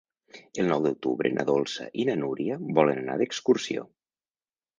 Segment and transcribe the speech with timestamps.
[0.61, 3.87] El nou d'octubre na Dolça i na Núria volen anar d'excursió.